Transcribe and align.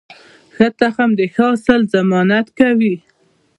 ښه 0.55 0.67
تخم 0.79 1.09
د 1.19 1.21
ښه 1.33 1.45
حاصل 1.51 1.81
ضمانت 1.93 2.47
کوي. 2.59 2.95